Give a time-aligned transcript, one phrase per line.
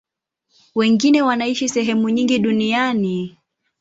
[0.75, 3.37] Wengine wanaishi sehemu nyingi duniani.